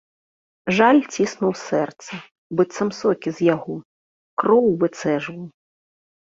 [0.77, 2.13] Жаль ціснуў сэрца,
[2.61, 3.75] быццам сокі з яго,
[4.45, 5.45] кроў выцэджваў.